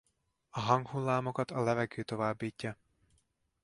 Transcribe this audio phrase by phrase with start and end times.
[0.49, 2.77] A hanghullámokat a levegő továbbítja.